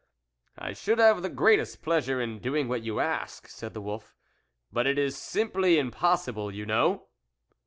"I 0.57 0.73
should 0.73 0.97
have 0.97 1.21
the 1.21 1.29
greatest 1.29 1.83
pleasure 1.83 2.19
in 2.19 2.39
doing 2.39 2.67
what 2.67 2.81
you 2.81 2.99
ask," 2.99 3.47
said 3.47 3.75
the 3.75 3.81
wolf," 3.81 4.15
but 4.73 4.87
it 4.87 4.97
is 4.97 5.15
simply 5.15 5.77
impossible, 5.77 6.49
you 6.49 6.65
know." 6.65 7.05